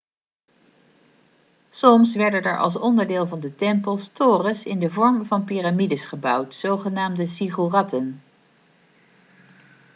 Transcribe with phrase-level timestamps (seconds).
[1.71, 6.55] soms werden er als onderdeel van de tempels torens in de vorm van piramides gebouwd
[6.63, 8.21] genaamd ziggoeratten